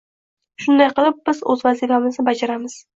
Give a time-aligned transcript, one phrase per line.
[0.65, 2.85] Shunday qilib, biz o'z vazifamizni bajaramiz